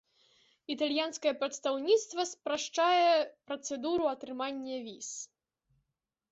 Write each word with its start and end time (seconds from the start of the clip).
Італьянскае 0.75 1.33
прадстаўніцтва 1.43 2.25
спрашчае 2.31 3.05
працэдуру 3.53 4.11
атрымання 4.15 4.77
віз. 4.91 5.09